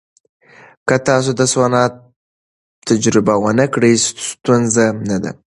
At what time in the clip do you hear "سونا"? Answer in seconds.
1.53-1.83